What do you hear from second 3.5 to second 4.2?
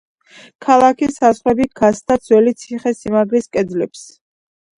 კედლებს.